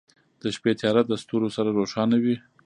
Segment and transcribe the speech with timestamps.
[0.41, 2.35] •د شپې تیاره د ستورو سره روښانه وي.